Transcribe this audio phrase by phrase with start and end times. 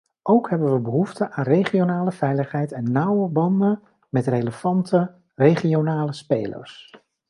[0.23, 6.91] Ook hebben we behoefte aan regionale veiligheid en nauwe banden met relevante regionale spelers.